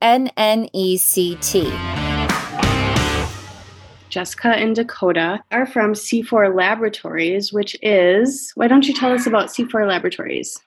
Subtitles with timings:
[4.10, 9.48] Jessica and Dakota are from C4 Laboratories, which is, why don't you tell us about
[9.48, 10.60] C4 Laboratories?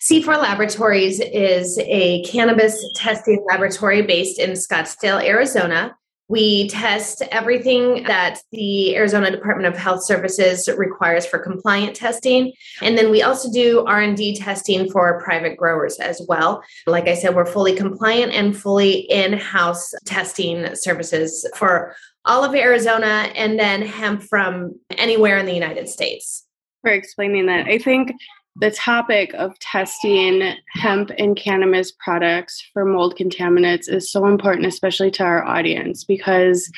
[0.00, 5.94] C4 Laboratories is a cannabis testing laboratory based in Scottsdale, Arizona.
[6.30, 12.52] We test everything that the Arizona Department of Health Services requires for compliant testing.
[12.80, 16.62] And then we also do R&D testing for private growers as well.
[16.86, 23.32] Like I said, we're fully compliant and fully in-house testing services for all of Arizona
[23.34, 26.46] and then hemp from anywhere in the United States.
[26.82, 27.66] For explaining that.
[27.66, 28.12] I think
[28.56, 35.10] the topic of testing hemp and cannabis products for mold contaminants is so important, especially
[35.12, 36.70] to our audience, because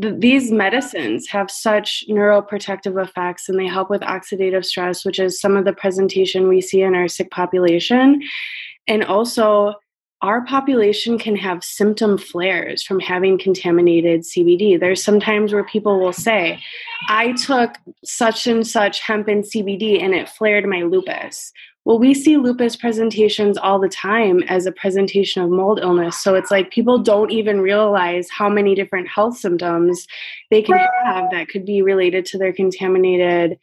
[0.00, 5.40] th- these medicines have such neuroprotective effects and they help with oxidative stress, which is
[5.40, 8.22] some of the presentation we see in our sick population.
[8.86, 9.74] And also,
[10.22, 14.78] our population can have symptom flares from having contaminated CBD.
[14.78, 16.62] There's sometimes where people will say,
[17.08, 21.52] I took such and such hemp and CBD and it flared my lupus.
[21.86, 26.18] Well, we see lupus presentations all the time as a presentation of mold illness.
[26.18, 30.06] So it's like people don't even realize how many different health symptoms
[30.50, 33.58] they can have that could be related to their contaminated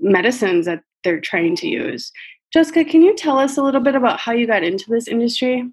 [0.00, 2.12] medicines that they're trying to use.
[2.52, 5.64] Jessica, can you tell us a little bit about how you got into this industry?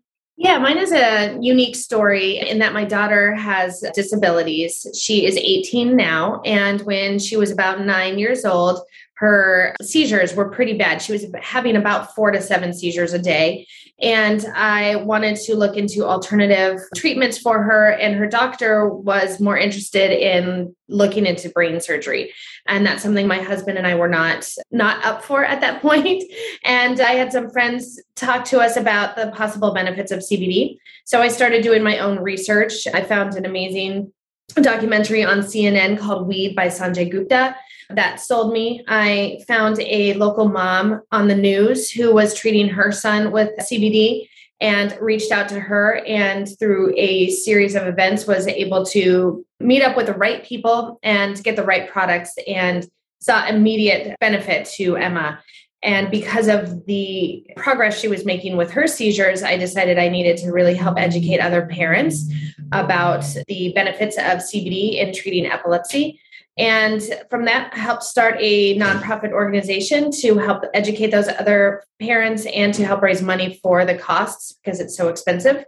[0.44, 4.88] Yeah, mine is a unique story in that my daughter has disabilities.
[5.00, 6.42] She is 18 now.
[6.44, 8.80] And when she was about nine years old,
[9.22, 11.00] her seizures were pretty bad.
[11.00, 13.68] She was having about four to seven seizures a day.
[14.02, 17.92] And I wanted to look into alternative treatments for her.
[17.92, 22.34] And her doctor was more interested in looking into brain surgery.
[22.66, 26.24] And that's something my husband and I were not not up for at that point.
[26.66, 30.78] And I had some friends talk to us about the possible benefits of CBD.
[31.06, 32.88] So I started doing my own research.
[32.92, 34.14] I found an amazing
[34.54, 37.56] documentary on CNN called Weed by Sanjay Gupta
[37.96, 38.84] that sold me.
[38.88, 44.28] I found a local mom on the news who was treating her son with CBD
[44.60, 49.82] and reached out to her and through a series of events was able to meet
[49.82, 52.88] up with the right people and get the right products and
[53.20, 55.40] saw immediate benefit to Emma.
[55.84, 60.38] And because of the progress she was making with her seizures, I decided I needed
[60.38, 62.32] to really help educate other parents
[62.72, 66.20] about the benefits of CBD in treating epilepsy.
[66.58, 72.46] And from that, I helped start a nonprofit organization to help educate those other parents
[72.46, 75.66] and to help raise money for the costs because it's so expensive.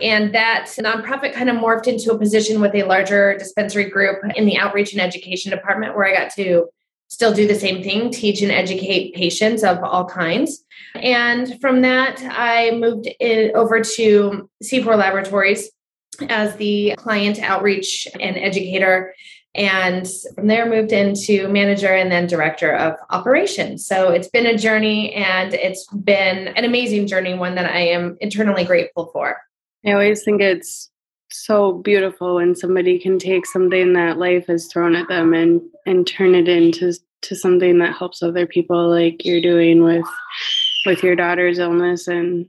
[0.00, 4.46] And that nonprofit kind of morphed into a position with a larger dispensary group in
[4.46, 6.68] the outreach and education department where I got to
[7.12, 10.64] still do the same thing teach and educate patients of all kinds.
[10.94, 13.06] And from that, I moved
[13.54, 15.70] over to C4 Laboratories
[16.30, 19.14] as the client outreach and educator.
[19.54, 23.86] And from there moved into manager and then director of operations.
[23.86, 28.16] So it's been a journey and it's been an amazing journey one that i am
[28.22, 29.36] internally grateful for.
[29.84, 30.90] I always think it's
[31.32, 36.06] so beautiful when somebody can take something that life has thrown at them and and
[36.06, 36.92] turn it into
[37.22, 40.06] to something that helps other people like you're doing with
[40.86, 42.48] with your daughter's illness and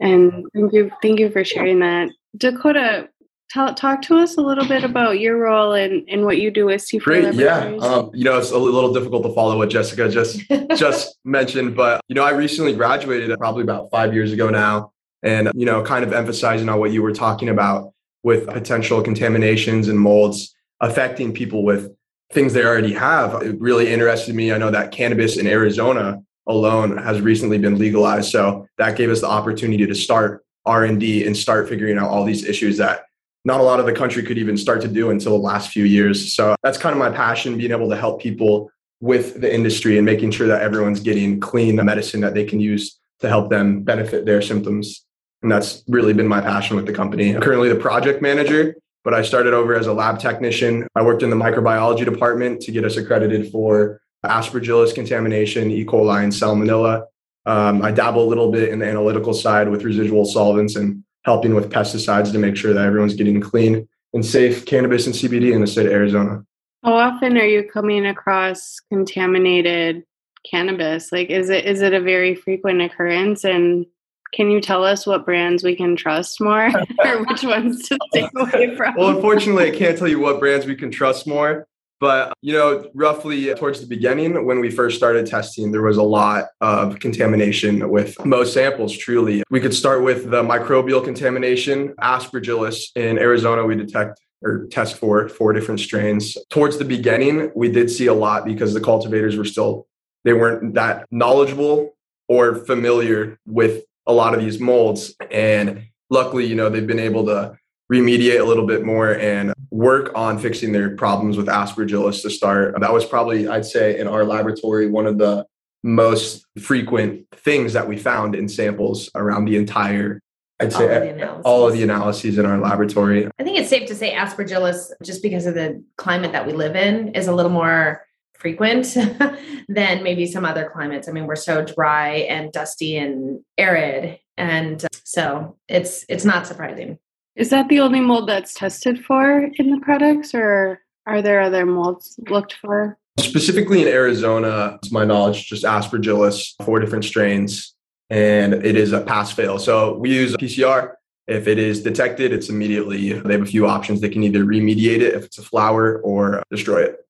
[0.00, 2.10] and thank you thank you for sharing that.
[2.36, 3.08] Dakota,
[3.50, 6.66] tell, talk to us a little bit about your role and, and what you do
[6.66, 7.76] with C4 Great, yeah.
[7.80, 10.42] Um, you know, it's a little difficult to follow what Jessica just
[10.76, 14.92] just mentioned, but you know, I recently graduated probably about five years ago now,
[15.24, 17.92] and you know, kind of emphasizing on what you were talking about
[18.22, 21.92] with potential contaminations and molds affecting people with
[22.32, 23.42] things they already have.
[23.42, 24.52] It really interested me.
[24.52, 29.22] I know that cannabis in Arizona alone has recently been legalized, so that gave us
[29.22, 33.04] the opportunity to start R&D and start figuring out all these issues that
[33.46, 35.84] not a lot of the country could even start to do until the last few
[35.84, 36.34] years.
[36.34, 40.06] So that's kind of my passion, being able to help people with the industry and
[40.06, 43.82] making sure that everyone's getting clean the medicine that they can use to help them
[43.82, 45.04] benefit their symptoms.
[45.44, 47.34] And that's really been my passion with the company.
[47.34, 50.88] I'm currently the project manager, but I started over as a lab technician.
[50.94, 55.84] I worked in the microbiology department to get us accredited for aspergillus contamination, E.
[55.84, 57.04] coli, and salmonella.
[57.44, 61.54] Um, I dabble a little bit in the analytical side with residual solvents and helping
[61.54, 65.60] with pesticides to make sure that everyone's getting clean and safe cannabis and CBD in
[65.60, 66.42] the state of Arizona.
[66.82, 70.04] How often are you coming across contaminated
[70.50, 71.12] cannabis?
[71.12, 73.44] Like, is it is it a very frequent occurrence?
[73.44, 73.84] And
[74.34, 76.66] can you tell us what brands we can trust more,
[77.04, 78.94] or which ones to stay away from?
[78.96, 81.66] Well, unfortunately, I can't tell you what brands we can trust more.
[82.00, 85.96] But, you know, roughly uh, towards the beginning, when we first started testing, there was
[85.96, 89.42] a lot of contamination with most samples, truly.
[89.48, 92.88] We could start with the microbial contamination, aspergillus.
[92.96, 96.36] In Arizona, we detect or test for four different strains.
[96.50, 99.86] Towards the beginning, we did see a lot because the cultivators were still,
[100.24, 101.96] they weren't that knowledgeable
[102.28, 105.14] or familiar with a lot of these molds.
[105.30, 107.56] And luckily, you know, they've been able to
[107.92, 112.74] remediate a little bit more and work on fixing their problems with aspergillus to start.
[112.80, 115.46] That was probably, I'd say, in our laboratory, one of the
[115.82, 120.20] most frequent things that we found in samples around the entire
[120.60, 123.28] I'd say all of, all of the analyses in our laboratory.
[123.38, 126.76] I think it's safe to say aspergillus, just because of the climate that we live
[126.76, 128.06] in, is a little more
[128.44, 128.94] frequent
[129.68, 131.08] than maybe some other climates.
[131.08, 136.98] I mean, we're so dry and dusty and arid, and so it's it's not surprising.
[137.36, 141.64] Is that the only mold that's tested for in the products, or are there other
[141.64, 142.98] molds looked for?
[143.18, 147.74] Specifically in Arizona, to my knowledge, just aspergillus, four different strains,
[148.10, 149.58] and it is a pass fail.
[149.58, 150.92] So we use PCR.
[151.26, 154.02] If it is detected, it's immediately, they have a few options.
[154.02, 157.03] They can either remediate it if it's a flower or destroy it.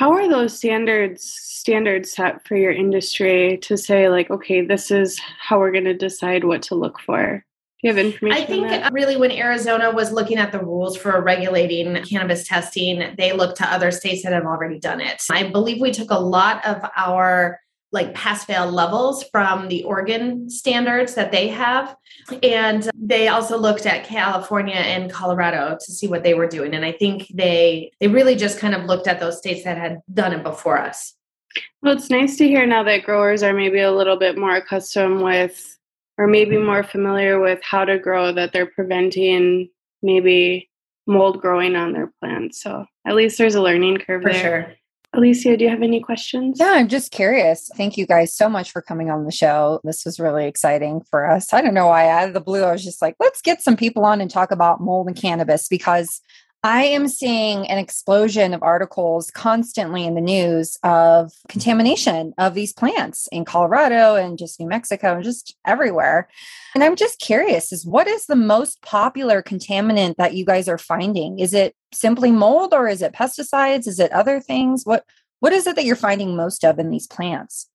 [0.00, 5.20] How are those standards standards set for your industry to say like, okay, this is
[5.38, 7.44] how we're going to decide what to look for?
[7.82, 8.42] Do you have information?
[8.42, 13.34] I think really when Arizona was looking at the rules for regulating cannabis testing, they
[13.34, 15.22] looked to other states that have already done it.
[15.30, 17.60] I believe we took a lot of our
[17.92, 21.96] like pass fail levels from the Oregon standards that they have.
[22.42, 26.74] And they also looked at California and Colorado to see what they were doing.
[26.74, 30.00] And I think they they really just kind of looked at those states that had
[30.12, 31.14] done it before us.
[31.82, 35.22] Well, it's nice to hear now that growers are maybe a little bit more accustomed
[35.22, 35.78] with
[36.16, 39.70] or maybe more familiar with how to grow that they're preventing
[40.02, 40.70] maybe
[41.06, 42.62] mold growing on their plants.
[42.62, 44.42] So at least there's a learning curve for there.
[44.42, 44.74] sure.
[45.12, 46.58] Alicia, do you have any questions?
[46.60, 47.68] Yeah, I'm just curious.
[47.76, 49.80] Thank you guys so much for coming on the show.
[49.82, 51.52] This was really exciting for us.
[51.52, 53.76] I don't know why out of the blue I was just like, let's get some
[53.76, 56.20] people on and talk about mold and cannabis because
[56.62, 62.74] I am seeing an explosion of articles constantly in the news of contamination of these
[62.74, 66.28] plants in Colorado and just New Mexico and just everywhere.
[66.74, 70.78] And I'm just curious is what is the most popular contaminant that you guys are
[70.78, 71.38] finding?
[71.38, 73.86] Is it simply mold or is it pesticides?
[73.86, 74.84] Is it other things?
[74.84, 75.04] What
[75.38, 77.68] what is it that you're finding most of in these plants?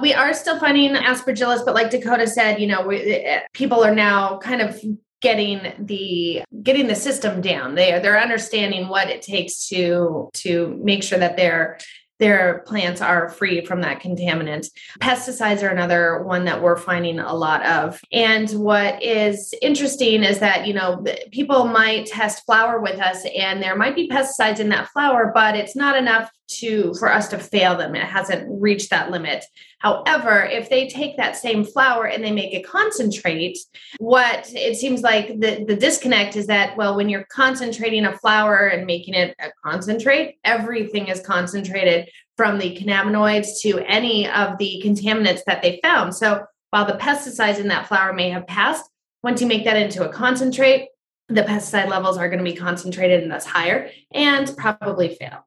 [0.00, 3.94] We are still finding aspergillus, but like Dakota said, you know, we, eh, people are
[3.94, 4.80] now kind of
[5.22, 10.78] getting the getting the system down they are they're understanding what it takes to to
[10.82, 11.78] make sure that they're
[12.22, 14.68] their plants are free from that contaminant.
[15.00, 18.00] Pesticides are another one that we're finding a lot of.
[18.12, 23.60] And what is interesting is that, you know, people might test flower with us and
[23.60, 26.30] there might be pesticides in that flower, but it's not enough
[26.60, 27.94] to for us to fail them.
[27.94, 29.44] It hasn't reached that limit.
[29.78, 33.58] However, if they take that same flower and they make a concentrate,
[33.98, 38.66] what it seems like the, the disconnect is that, well, when you're concentrating a flower
[38.66, 44.82] and making it a concentrate, everything is concentrated from the cannabinoids to any of the
[44.84, 46.14] contaminants that they found.
[46.14, 48.88] So while the pesticides in that flower may have passed,
[49.22, 50.88] once you make that into a concentrate,
[51.28, 55.46] the pesticide levels are going to be concentrated and thus higher and probably fail.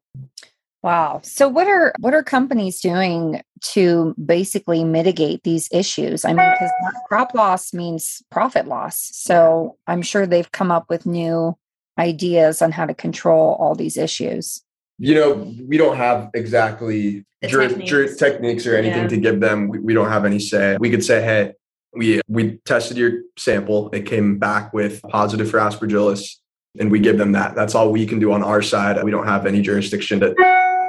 [0.85, 1.21] Wow.
[1.23, 3.41] So what are what are companies doing
[3.73, 6.23] to basically mitigate these issues?
[6.23, 6.69] I mean, because
[7.07, 9.09] crop loss means profit loss.
[9.11, 11.57] So I'm sure they've come up with new
[11.97, 14.61] ideas on how to control all these issues.
[14.99, 18.17] You know, we don't have exactly techniques.
[18.17, 18.67] techniques.
[18.67, 19.07] or anything yeah.
[19.07, 19.69] to give them.
[19.69, 20.77] We, we don't have any say.
[20.79, 21.53] We could say, hey,
[21.93, 23.89] we we tested your sample.
[23.89, 26.35] It came back with positive for aspergillus,
[26.79, 27.55] and we give them that.
[27.55, 29.03] That's all we can do on our side.
[29.03, 30.35] We don't have any jurisdiction to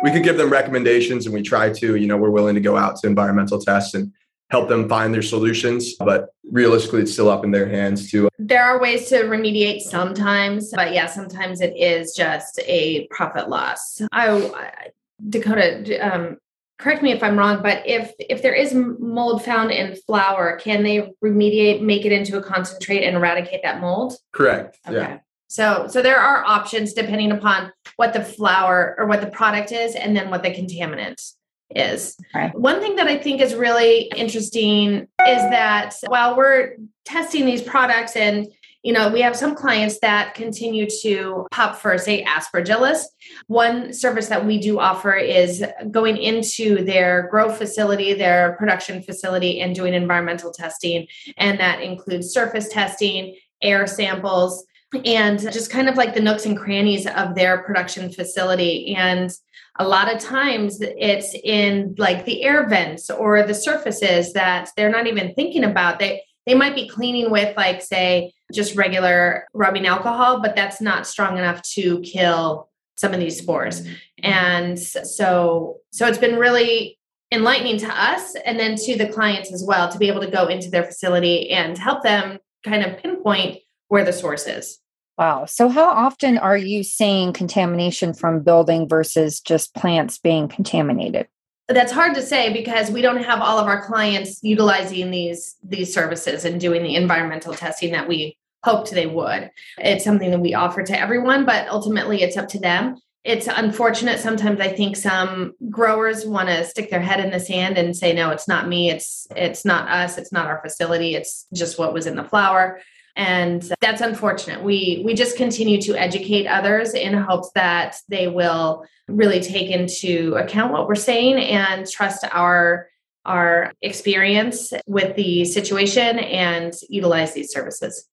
[0.02, 2.76] we could give them recommendations and we try to, you know, we're willing to go
[2.76, 4.12] out to environmental tests and
[4.50, 5.94] help them find their solutions.
[5.94, 8.28] But realistically, it's still up in their hands to.
[8.38, 14.02] There are ways to remediate sometimes, but yeah, sometimes it is just a profit loss.
[14.12, 14.90] I,
[15.28, 16.38] Dakota, um,
[16.78, 20.82] correct me if I'm wrong, but if if there is mold found in flower, can
[20.82, 24.14] they remediate, make it into a concentrate, and eradicate that mold?
[24.32, 24.78] Correct.
[24.86, 24.96] Okay.
[24.96, 25.18] Yeah.
[25.48, 29.94] So, so there are options depending upon what the flower or what the product is,
[29.94, 31.32] and then what the contaminant
[31.74, 32.16] is.
[32.52, 38.16] One thing that I think is really interesting is that while we're testing these products
[38.16, 38.48] and
[38.86, 43.02] you know, we have some clients that continue to pop for, say, aspergillus.
[43.48, 49.60] One service that we do offer is going into their grow facility, their production facility,
[49.60, 51.08] and doing environmental testing.
[51.36, 54.64] And that includes surface testing, air samples,
[55.04, 58.94] and just kind of like the nooks and crannies of their production facility.
[58.94, 59.30] And
[59.78, 64.90] a lot of times it's in like the air vents or the surfaces that they're
[64.90, 65.98] not even thinking about.
[65.98, 71.06] They they might be cleaning with like say just regular rubbing alcohol, but that's not
[71.06, 73.86] strong enough to kill some of these spores.
[74.22, 76.98] And so so it's been really
[77.32, 80.46] enlightening to us and then to the clients as well to be able to go
[80.46, 84.78] into their facility and help them kind of pinpoint where the source is.
[85.18, 85.46] Wow.
[85.46, 91.26] So, how often are you seeing contamination from building versus just plants being contaminated?
[91.68, 95.92] That's hard to say because we don't have all of our clients utilizing these these
[95.92, 99.50] services and doing the environmental testing that we hoped they would.
[99.78, 102.96] It's something that we offer to everyone, but ultimately it's up to them.
[103.24, 107.78] It's unfortunate sometimes I think some growers want to stick their head in the sand
[107.78, 111.46] and say no, it's not me, it's it's not us, it's not our facility, it's
[111.54, 112.80] just what was in the flower
[113.16, 114.62] and that's unfortunate.
[114.62, 120.34] We we just continue to educate others in hopes that they will really take into
[120.36, 122.88] account what we're saying and trust our
[123.24, 128.06] our experience with the situation and utilize these services.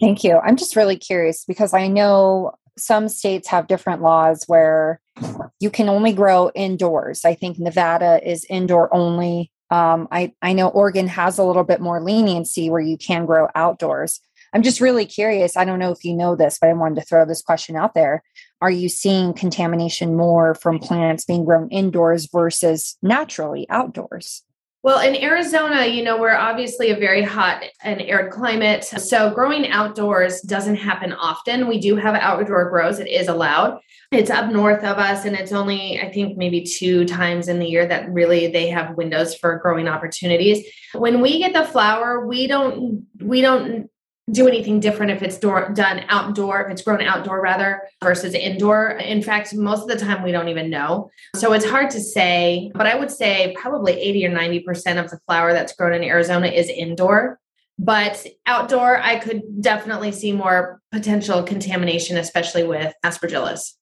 [0.00, 0.38] Thank you.
[0.38, 5.00] I'm just really curious because i know some states have different laws where
[5.58, 7.24] you can only grow indoors.
[7.24, 11.80] I think nevada is indoor only um, I, I know Oregon has a little bit
[11.80, 14.20] more leniency where you can grow outdoors.
[14.52, 15.56] I'm just really curious.
[15.56, 17.94] I don't know if you know this, but I wanted to throw this question out
[17.94, 18.22] there.
[18.60, 24.42] Are you seeing contamination more from plants being grown indoors versus naturally outdoors?
[24.88, 28.84] Well, in Arizona, you know, we're obviously a very hot and arid climate.
[28.84, 31.68] So growing outdoors doesn't happen often.
[31.68, 33.80] We do have outdoor grows, it is allowed
[34.10, 37.66] it's up north of us and it's only i think maybe two times in the
[37.66, 42.46] year that really they have windows for growing opportunities when we get the flower, we
[42.46, 43.90] don't we don't
[44.30, 48.90] do anything different if it's door, done outdoor if it's grown outdoor rather versus indoor.
[48.90, 51.10] In fact most of the time we don't even know.
[51.36, 55.18] So it's hard to say but i would say probably 80 or 90% of the
[55.26, 57.40] flower that's grown in arizona is indoor.
[57.78, 63.74] But outdoor i could definitely see more potential contamination especially with aspergillus.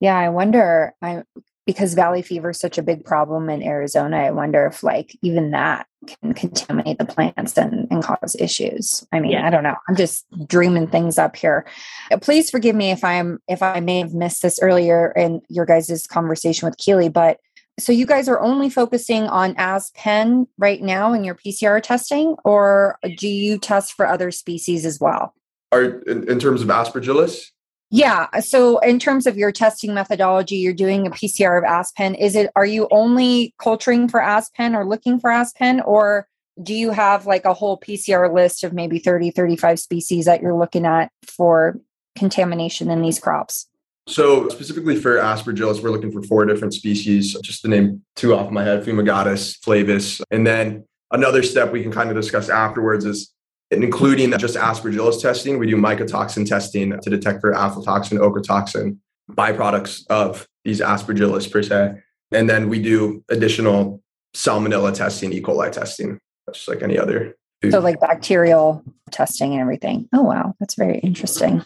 [0.00, 0.94] Yeah, I wonder.
[1.02, 1.22] I
[1.68, 4.16] because valley fever is such a big problem in Arizona.
[4.16, 9.06] I wonder if like even that can contaminate the plants and, and cause issues.
[9.12, 9.46] I mean, yeah.
[9.46, 9.76] I don't know.
[9.86, 11.66] I'm just dreaming things up here.
[12.10, 15.66] Uh, please forgive me if I'm if I may have missed this earlier in your
[15.66, 17.38] guys' conversation with Keely, but
[17.78, 22.98] so you guys are only focusing on aspen right now in your PCR testing, or
[23.18, 25.34] do you test for other species as well?
[25.70, 27.50] Are in, in terms of aspergillus?
[27.90, 28.40] Yeah.
[28.40, 32.14] So in terms of your testing methodology, you're doing a PCR of aspen.
[32.14, 36.26] Is it are you only culturing for aspen or looking for aspen or
[36.62, 40.58] do you have like a whole PCR list of maybe 30 35 species that you're
[40.58, 41.78] looking at for
[42.16, 43.66] contamination in these crops?
[44.06, 48.50] So specifically for aspergillus, we're looking for four different species, just to name two off
[48.50, 50.22] my head, fumigatus, flavus.
[50.30, 53.32] And then another step we can kind of discuss afterwards is
[53.70, 55.58] including just aspergillus testing.
[55.58, 58.98] We do mycotoxin testing to detect for aflatoxin, ochratoxin,
[59.30, 62.02] byproducts of these aspergillus per se.
[62.32, 64.02] And then we do additional
[64.34, 65.40] salmonella testing, E.
[65.40, 66.18] coli testing,
[66.52, 67.72] just like any other food.
[67.72, 70.08] So, like bacterial testing and everything.
[70.12, 70.54] Oh, wow.
[70.60, 71.64] That's very interesting.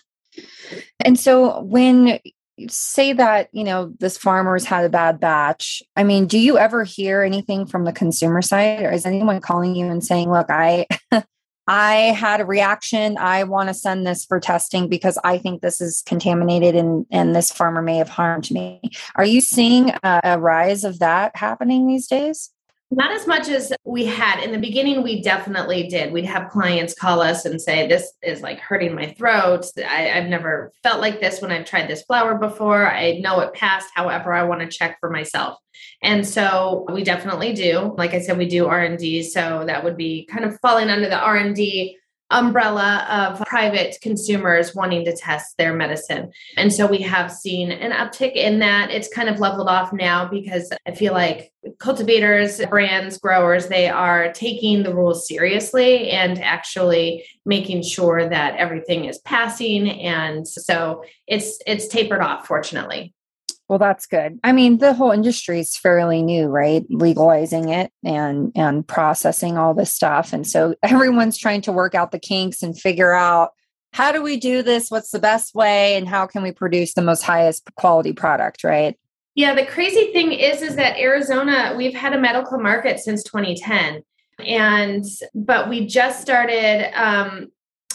[1.05, 2.21] And so, when
[2.69, 5.83] say that, you know, this farmer's had a bad batch.
[5.97, 9.75] I mean, do you ever hear anything from the consumer side or is anyone calling
[9.75, 10.87] you and saying, "Look, I
[11.67, 13.17] I had a reaction.
[13.19, 17.35] I want to send this for testing because I think this is contaminated and and
[17.35, 18.81] this farmer may have harmed me."
[19.15, 22.51] Are you seeing a, a rise of that happening these days?
[22.95, 25.03] Not as much as we had in the beginning.
[25.03, 26.13] We definitely did.
[26.13, 29.65] We'd have clients call us and say, "This is like hurting my throat.
[29.79, 32.87] I, have never felt like this when I've tried this flower before.
[32.87, 33.89] I know it passed.
[33.95, 35.57] However, I want to check for myself."
[36.03, 37.95] And so we definitely do.
[37.97, 39.23] Like I said, we do R and D.
[39.23, 41.97] So that would be kind of falling under the R and D
[42.33, 46.33] umbrella of private consumers wanting to test their medicine.
[46.57, 48.91] And so we have seen an uptick in that.
[48.91, 54.33] It's kind of leveled off now because I feel like cultivators, brands, growers, they are
[54.33, 61.59] taking the rules seriously and actually making sure that everything is passing and so it's
[61.67, 63.15] it's tapered off fortunately.
[63.73, 64.39] Well, that's good.
[64.45, 66.85] I mean, the whole industry is fairly new, right?
[66.91, 70.35] Legalizing it and and processing all this stuff.
[70.35, 73.53] And so everyone's trying to work out the kinks and figure out
[73.95, 74.91] how do we do this?
[74.91, 78.99] What's the best way and how can we produce the most highest quality product, right?
[79.35, 84.03] Yeah, the crazy thing is is that Arizona, we've had a medical market since 2010
[84.47, 87.51] and but we just started um,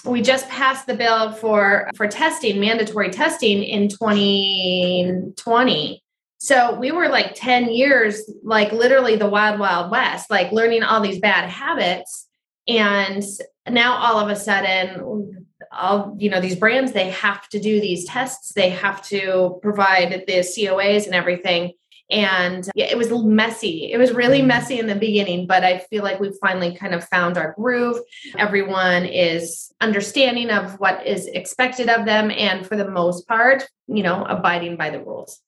[0.05, 6.03] we just passed the bill for for testing mandatory testing in 2020
[6.39, 11.01] so we were like 10 years like literally the wild wild west like learning all
[11.01, 12.27] these bad habits.
[12.67, 13.23] And
[13.67, 18.05] now all of a sudden all you know these brands they have to do these
[18.05, 18.53] tests.
[18.53, 21.73] They have to provide the coas and everything
[22.09, 23.91] and yeah, it was messy.
[23.91, 24.47] It was really mm.
[24.47, 27.99] messy in the beginning, but I feel like we've finally kind of found our groove.
[28.37, 32.31] Everyone is understanding of what is expected of them.
[32.31, 35.41] And for the most part, you know, abiding by the rules.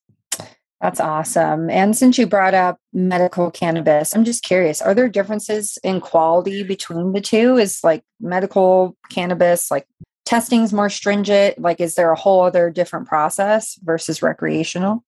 [0.81, 1.69] That's awesome.
[1.69, 6.63] And since you brought up medical cannabis, I'm just curious are there differences in quality
[6.63, 7.57] between the two?
[7.57, 9.85] Is like medical cannabis, like
[10.25, 11.59] testing's more stringent?
[11.59, 15.03] Like, is there a whole other different process versus recreational?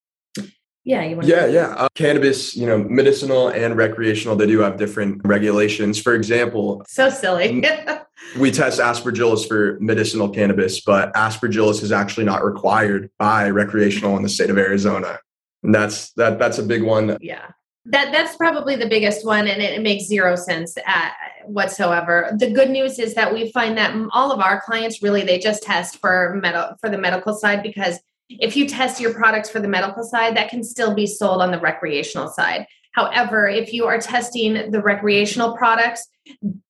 [0.84, 1.68] Yeah you want yeah to- yeah.
[1.78, 6.02] Uh, cannabis you know medicinal and recreational they do have different regulations.
[6.02, 7.64] For example so silly.
[8.40, 14.24] we test aspergillus for medicinal cannabis but aspergillus is actually not required by recreational in
[14.24, 15.20] the state of arizona.
[15.64, 17.18] And that's that that's a big one.
[17.22, 17.50] Yeah.
[17.86, 21.14] That that's probably the biggest one and it, it makes zero sense at,
[21.46, 22.32] whatsoever.
[22.38, 25.64] The good news is that we find that all of our clients really they just
[25.64, 28.00] test for metal for the medical side because
[28.40, 31.52] if you test your products for the medical side, that can still be sold on
[31.52, 32.66] the recreational side.
[32.94, 36.08] However, if you are testing the recreational products,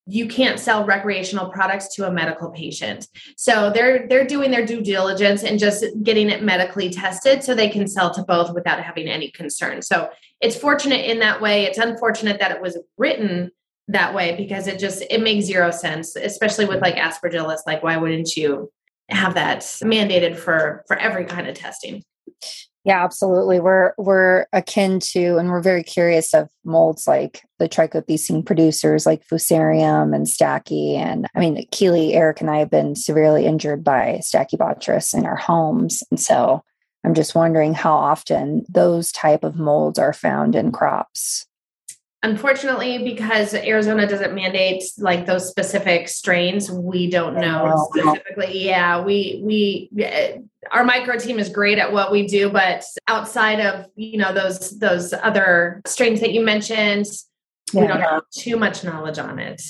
[0.06, 3.08] you can't sell recreational products to a medical patient.
[3.38, 7.70] So they're they're doing their due diligence and just getting it medically tested so they
[7.70, 9.82] can sell to both without having any concern.
[9.82, 11.64] So it's fortunate in that way.
[11.64, 13.52] It's unfortunate that it was written
[13.88, 17.60] that way because it just it makes zero sense, especially with like aspergillus.
[17.66, 18.72] Like, why wouldn't you
[19.12, 22.04] have that mandated for for every kind of testing.
[22.84, 23.60] Yeah absolutely.
[23.60, 29.26] We're we're akin to and we're very curious of molds like the trichothecene producers like
[29.28, 34.20] fusarium and stachy and i mean keely eric and i have been severely injured by
[34.24, 36.04] stachybotrys in our homes.
[36.10, 36.64] And so
[37.06, 41.46] i'm just wondering how often those type of molds are found in crops
[42.24, 48.64] Unfortunately, because Arizona doesn't mandate like those specific strains, we don't know specifically.
[48.64, 49.90] Yeah, we we
[50.72, 54.78] our micro team is great at what we do, but outside of you know those
[54.78, 57.08] those other strains that you mentioned,
[57.74, 57.82] yeah.
[57.82, 59.62] we don't have too much knowledge on it.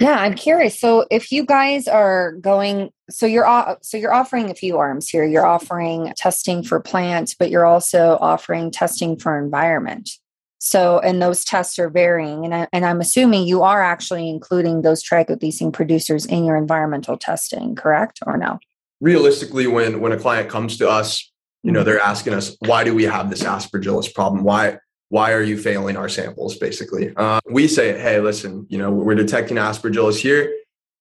[0.00, 0.78] Yeah, I'm curious.
[0.78, 5.24] So if you guys are going so you're so you're offering a few arms here.
[5.24, 10.10] You're offering testing for plants, but you're also offering testing for environment.
[10.58, 12.44] So, and those tests are varying.
[12.44, 17.18] And, I, and I'm assuming you are actually including those trichothecene producers in your environmental
[17.18, 18.58] testing, correct or no?
[19.00, 21.30] Realistically, when, when a client comes to us,
[21.62, 21.86] you know, mm-hmm.
[21.86, 24.42] they're asking us, why do we have this aspergillus problem?
[24.42, 24.78] Why,
[25.14, 29.14] why are you failing our samples basically uh, we say hey listen you know we're
[29.14, 30.52] detecting aspergillus here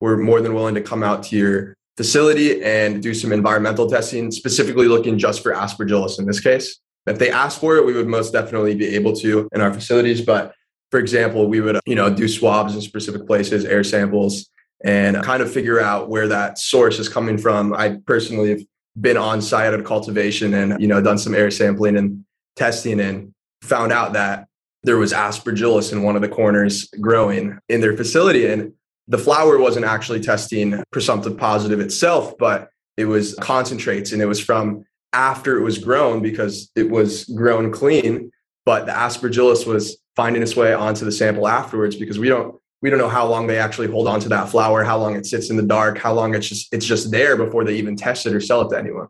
[0.01, 4.29] we're more than willing to come out to your facility and do some environmental testing
[4.29, 8.07] specifically looking just for aspergillus in this case if they ask for it, we would
[8.07, 10.21] most definitely be able to in our facilities.
[10.21, 10.53] But
[10.91, 14.49] for example, we would, you know, do swabs in specific places, air samples,
[14.83, 17.73] and kind of figure out where that source is coming from.
[17.73, 18.61] I personally have
[18.99, 22.99] been on site at a cultivation and, you know, done some air sampling and testing
[22.99, 24.47] and found out that
[24.83, 28.45] there was aspergillus in one of the corners growing in their facility.
[28.45, 28.73] And
[29.07, 34.39] the flower wasn't actually testing presumptive positive itself, but it was concentrates and it was
[34.39, 38.32] from after it was grown because it was grown clean,
[38.65, 42.89] but the aspergillus was finding its way onto the sample afterwards because we don't we
[42.89, 45.49] don't know how long they actually hold on to that flower, how long it sits
[45.49, 48.34] in the dark, how long it's just it's just there before they even test it
[48.34, 49.08] or sell it to anyone.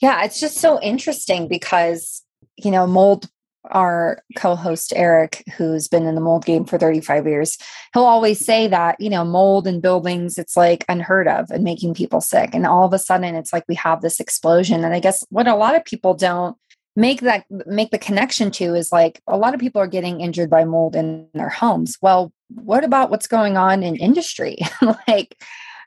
[0.00, 2.22] Yeah, it's just so interesting because
[2.56, 3.28] you know mold
[3.70, 7.58] our co-host Eric, who's been in the mold game for 35 years,
[7.94, 11.94] he'll always say that, you know, mold in buildings, it's like unheard of and making
[11.94, 12.50] people sick.
[12.54, 14.84] And all of a sudden it's like we have this explosion.
[14.84, 16.56] And I guess what a lot of people don't
[16.94, 20.50] make that make the connection to is like a lot of people are getting injured
[20.50, 21.96] by mold in their homes.
[22.02, 24.58] Well, what about what's going on in industry?
[25.08, 25.36] like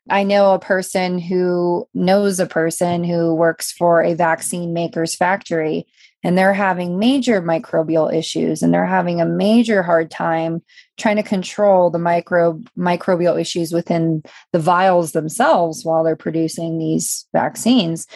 [0.09, 5.87] I know a person who knows a person who works for a vaccine maker's factory
[6.25, 10.63] and they're having major microbial issues and they're having a major hard time
[10.97, 17.27] trying to control the micro microbial issues within the vials themselves while they're producing these
[17.31, 18.07] vaccines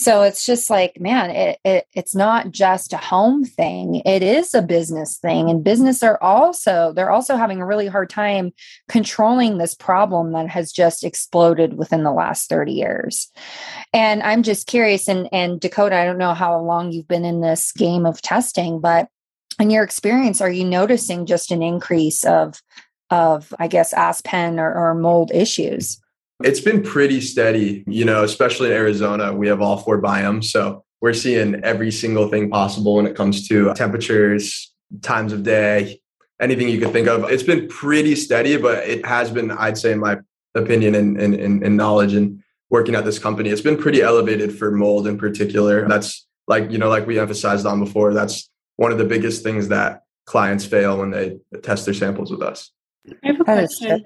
[0.00, 4.02] so it's just like man it, it, it's not just a home thing.
[4.06, 8.08] It is a business thing and business are also they're also having a really hard
[8.08, 8.52] time
[8.88, 13.30] controlling this problem that has just exploded within the last 30 years.
[13.92, 17.40] And i'm just curious and and dakota i don't know how long you've been in
[17.40, 19.08] this game of testing but
[19.60, 22.62] in your experience are you noticing just an increase of
[23.10, 26.00] of i guess aspen or, or mold issues
[26.42, 29.32] it's been pretty steady, you know, especially in Arizona.
[29.34, 30.44] We have all four biomes.
[30.44, 34.72] So we're seeing every single thing possible when it comes to temperatures,
[35.02, 36.00] times of day,
[36.40, 37.30] anything you could think of.
[37.30, 40.18] It's been pretty steady, but it has been, I'd say, in my
[40.54, 44.70] opinion and, and, and knowledge and working at this company, it's been pretty elevated for
[44.70, 45.88] mold in particular.
[45.88, 49.68] That's like, you know, like we emphasized on before, that's one of the biggest things
[49.68, 52.70] that clients fail when they test their samples with us.
[53.24, 54.04] I have a question.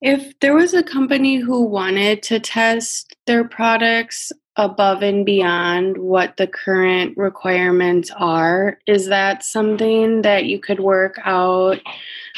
[0.00, 6.36] If there was a company who wanted to test their products above and beyond what
[6.36, 11.80] the current requirements are, is that something that you could work out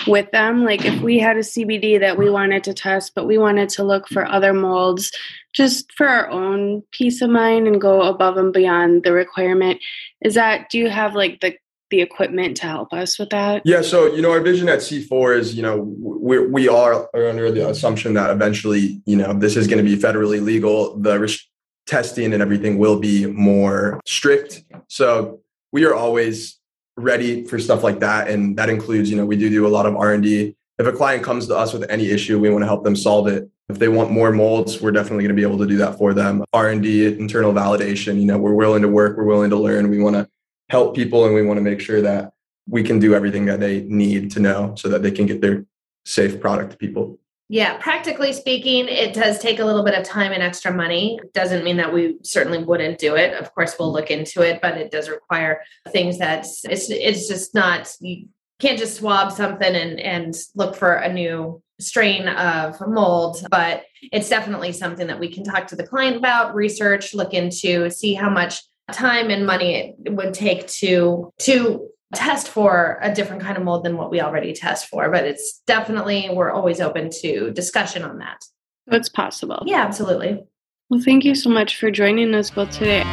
[0.07, 0.65] with them?
[0.65, 3.85] Like if we had a CBD that we wanted to test, but we wanted to
[3.85, 5.13] look for other molds
[5.53, 9.81] just for our own peace of mind and go above and beyond the requirement,
[10.23, 11.55] is that do you have like the
[11.91, 13.63] the equipment to help us with that?
[13.65, 13.83] Yeah.
[13.83, 17.69] So, you know, our vision at C4 is, you know, we we are under the
[17.69, 20.97] assumption that eventually, you know, this is going to be federally legal.
[20.99, 21.47] The res-
[21.91, 24.65] testing and everything will be more strict.
[24.89, 25.41] So
[25.73, 26.59] we are always
[26.97, 28.29] ready for stuff like that.
[28.29, 30.57] And that includes, you know, we do do a lot of R&D.
[30.79, 33.27] If a client comes to us with any issue, we want to help them solve
[33.27, 33.49] it.
[33.69, 36.15] If they want more molds, we're definitely going to be able to do that for
[36.15, 36.45] them.
[36.53, 39.91] R&D, internal validation, you know, we're willing to work, we're willing to learn.
[39.91, 40.29] We want to
[40.71, 42.33] help people and we want to make sure that
[42.69, 45.67] we can do everything that they need to know so that they can get their
[46.05, 47.19] safe product to people.
[47.49, 51.19] Yeah, practically speaking, it does take a little bit of time and extra money.
[51.35, 53.35] Doesn't mean that we certainly wouldn't do it.
[53.35, 57.53] Of course, we'll look into it, but it does require things that it's it's just
[57.53, 58.29] not you
[58.61, 64.29] can't just swab something and and look for a new strain of mold, but it's
[64.29, 68.31] definitely something that we can talk to the client about, research, look into, see how
[68.31, 73.63] much time and money it would take to to test for a different kind of
[73.63, 78.03] mold than what we already test for but it's definitely we're always open to discussion
[78.03, 78.45] on that.
[78.89, 79.63] It's possible.
[79.67, 80.43] Yeah absolutely.
[80.89, 83.05] Well thank you so much for joining us both today.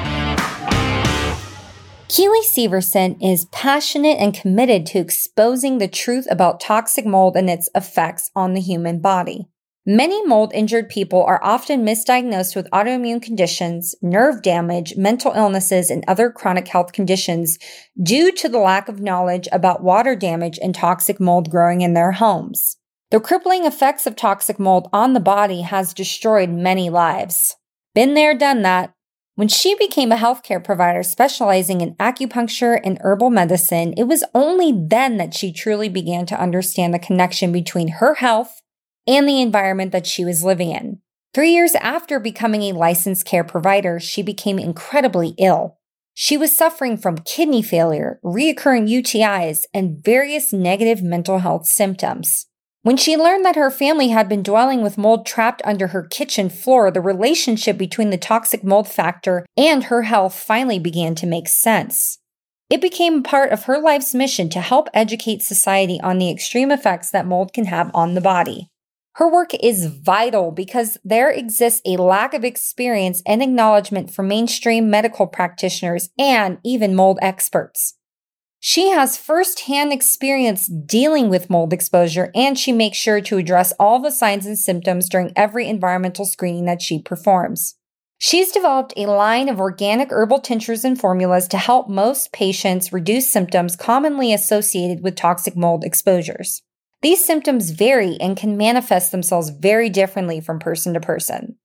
[2.10, 7.70] Keely Severson is passionate and committed to exposing the truth about toxic mold and its
[7.76, 9.50] effects on the human body.
[9.90, 16.04] Many mold injured people are often misdiagnosed with autoimmune conditions, nerve damage, mental illnesses, and
[16.10, 17.58] other chronic health conditions
[18.04, 22.12] due to the lack of knowledge about water damage and toxic mold growing in their
[22.12, 22.76] homes.
[23.12, 27.56] The crippling effects of toxic mold on the body has destroyed many lives.
[27.96, 28.92] Been there, done that.
[29.36, 34.74] When she became a healthcare provider specializing in acupuncture and herbal medicine, it was only
[34.74, 38.62] then that she truly began to understand the connection between her health
[39.08, 41.00] and the environment that she was living in.
[41.34, 45.78] Three years after becoming a licensed care provider, she became incredibly ill.
[46.14, 52.48] She was suffering from kidney failure, reoccurring UTIs, and various negative mental health symptoms.
[52.82, 56.50] When she learned that her family had been dwelling with mold trapped under her kitchen
[56.50, 61.48] floor, the relationship between the toxic mold factor and her health finally began to make
[61.48, 62.18] sense.
[62.70, 67.12] It became part of her life's mission to help educate society on the extreme effects
[67.12, 68.70] that mold can have on the body.
[69.18, 74.92] Her work is vital because there exists a lack of experience and acknowledgement for mainstream
[74.92, 77.96] medical practitioners and even mold experts.
[78.60, 84.00] She has firsthand experience dealing with mold exposure and she makes sure to address all
[84.00, 87.74] the signs and symptoms during every environmental screening that she performs.
[88.20, 93.28] She's developed a line of organic herbal tinctures and formulas to help most patients reduce
[93.28, 96.62] symptoms commonly associated with toxic mold exposures.
[97.02, 101.58] These symptoms vary and can manifest themselves very differently from person to person.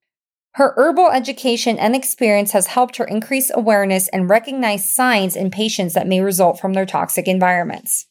[0.54, 5.94] Her herbal education and experience has helped her increase awareness and recognize signs in patients
[5.94, 8.06] that may result from their toxic environments.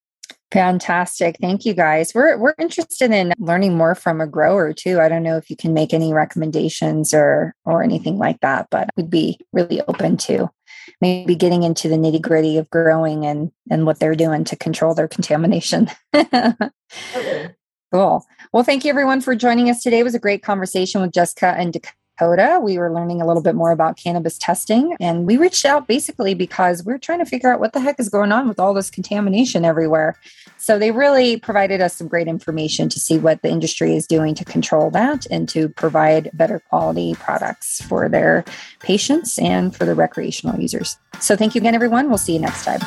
[0.52, 1.36] Fantastic.
[1.40, 2.14] Thank you guys.
[2.14, 5.00] We're we're interested in learning more from a grower too.
[5.00, 8.88] I don't know if you can make any recommendations or or anything like that, but
[8.96, 10.48] we'd be really open to
[11.00, 15.08] maybe getting into the nitty-gritty of growing and and what they're doing to control their
[15.08, 15.90] contamination.
[17.92, 18.24] cool.
[18.52, 19.98] Well, thank you everyone for joining us today.
[19.98, 21.92] It was a great conversation with Jessica and Dakota.
[22.18, 22.58] Dakota.
[22.62, 26.34] We were learning a little bit more about cannabis testing, and we reached out basically
[26.34, 28.90] because we're trying to figure out what the heck is going on with all this
[28.90, 30.16] contamination everywhere.
[30.56, 34.34] So they really provided us some great information to see what the industry is doing
[34.36, 38.44] to control that and to provide better quality products for their
[38.80, 40.96] patients and for the recreational users.
[41.20, 42.08] So thank you again, everyone.
[42.08, 42.80] We'll see you next time.